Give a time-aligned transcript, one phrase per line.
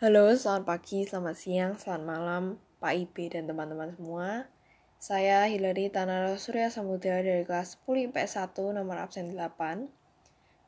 [0.00, 4.48] Halo, selamat pagi, selamat siang, selamat malam, Pak IB dan teman-teman semua.
[4.96, 9.92] Saya Hilary Tanara Surya Samudra dari kelas 10 IPS 1 nomor absen 8.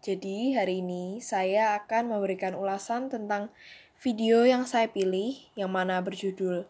[0.04, 3.48] Jadi, hari ini saya akan memberikan ulasan tentang
[4.04, 6.68] video yang saya pilih yang mana berjudul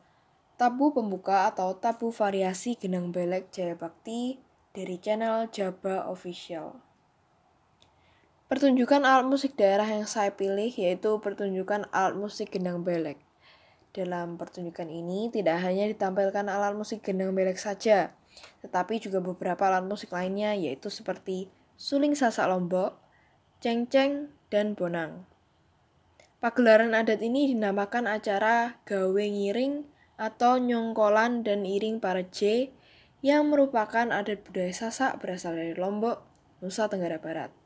[0.55, 4.39] Tabu Pembuka atau Tabu Variasi Genang Belek Jaya Bakti
[4.71, 6.92] dari channel Jaba Official.
[8.53, 13.17] Pertunjukan alat musik daerah yang saya pilih yaitu pertunjukan alat musik gendang belek.
[13.97, 18.13] Dalam pertunjukan ini tidak hanya ditampilkan alat musik gendang belek saja,
[18.61, 21.49] tetapi juga beberapa alat musik lainnya yaitu seperti
[21.81, 23.01] suling sasak lombok,
[23.65, 25.25] ceng-ceng, dan bonang.
[26.37, 29.89] Pagelaran adat ini dinamakan acara gawe ngiring
[30.21, 32.69] atau nyongkolan dan iring para J
[33.25, 36.21] yang merupakan adat budaya Sasak berasal dari Lombok,
[36.61, 37.62] Nusa Tenggara Barat.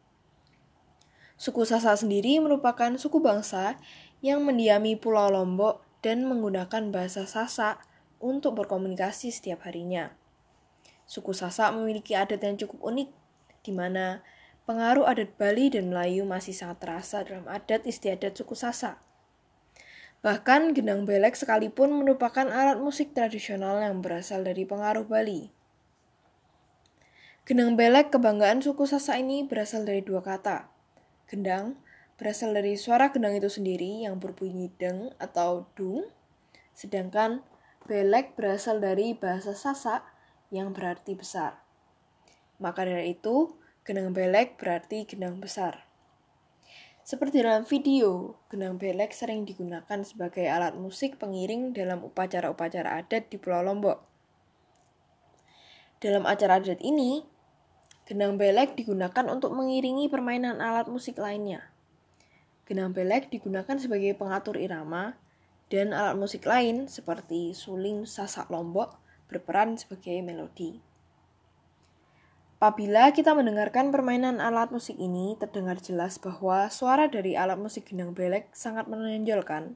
[1.36, 3.76] Suku Sasak sendiri merupakan suku bangsa
[4.24, 7.84] yang mendiami Pulau Lombok dan menggunakan bahasa Sasak
[8.24, 10.16] untuk berkomunikasi setiap harinya.
[11.04, 13.08] Suku Sasak memiliki adat yang cukup unik,
[13.60, 14.24] di mana
[14.64, 18.96] pengaruh adat Bali dan Melayu masih sangat terasa dalam adat istiadat suku Sasak.
[20.24, 25.52] Bahkan gendang belek sekalipun merupakan alat musik tradisional yang berasal dari pengaruh Bali.
[27.46, 30.75] Gendang belek kebanggaan suku Sasak ini berasal dari dua kata,
[31.26, 31.74] Gendang
[32.16, 36.06] berasal dari suara gendang itu sendiri yang berbunyi deng atau dung,
[36.72, 37.44] sedangkan
[37.86, 40.06] belek berasal dari bahasa Sasak
[40.54, 41.60] yang berarti besar.
[42.62, 43.52] Maka dari itu,
[43.84, 45.84] gendang belek berarti gendang besar.
[47.06, 53.38] Seperti dalam video, gendang belek sering digunakan sebagai alat musik pengiring dalam upacara-upacara adat di
[53.38, 54.02] Pulau Lombok.
[56.02, 57.22] Dalam acara adat ini,
[58.06, 61.66] Genang belek digunakan untuk mengiringi permainan alat musik lainnya.
[62.62, 65.18] Genang belek digunakan sebagai pengatur irama,
[65.66, 68.94] dan alat musik lain seperti suling sasak lombok
[69.26, 70.78] berperan sebagai melodi.
[72.56, 78.14] Apabila kita mendengarkan permainan alat musik ini, terdengar jelas bahwa suara dari alat musik gendang
[78.14, 79.74] belek sangat menonjolkan.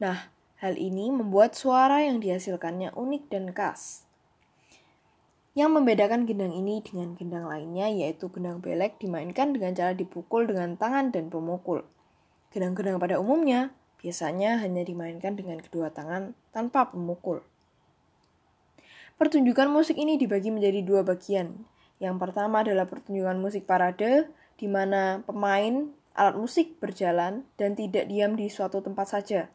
[0.00, 4.05] Nah, hal ini membuat suara yang dihasilkannya unik dan khas.
[5.56, 10.76] Yang membedakan gendang ini dengan gendang lainnya yaitu gendang belek dimainkan dengan cara dipukul dengan
[10.76, 11.80] tangan dan pemukul.
[12.52, 17.40] Gendang-gendang pada umumnya biasanya hanya dimainkan dengan kedua tangan tanpa pemukul.
[19.16, 21.64] Pertunjukan musik ini dibagi menjadi dua bagian.
[21.96, 24.28] Yang pertama adalah pertunjukan musik parade,
[24.60, 29.48] di mana pemain alat musik berjalan dan tidak diam di suatu tempat saja.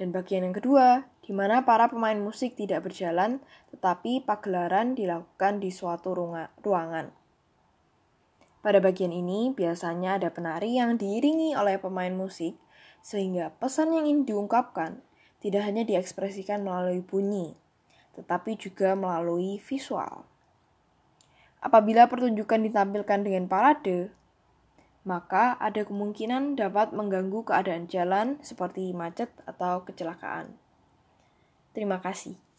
[0.00, 5.68] Dan bagian yang kedua, di mana para pemain musik tidak berjalan, tetapi pagelaran dilakukan di
[5.68, 7.12] suatu ruangan.
[8.64, 12.56] Pada bagian ini, biasanya ada penari yang diiringi oleh pemain musik,
[13.04, 15.04] sehingga pesan yang ingin diungkapkan
[15.44, 17.52] tidak hanya diekspresikan melalui bunyi,
[18.16, 20.24] tetapi juga melalui visual.
[21.60, 24.08] Apabila pertunjukan ditampilkan dengan parade,
[25.00, 30.52] maka ada kemungkinan dapat mengganggu keadaan jalan seperti macet atau kecelakaan.
[31.72, 32.49] Terima kasih.